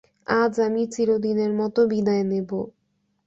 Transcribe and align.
আজ 0.37 0.53
আমি 0.59 0.81
চিরদিনের 0.87 1.51
মতো 1.59 1.81
বিদায় 1.87 2.23
নেব। 2.23 2.51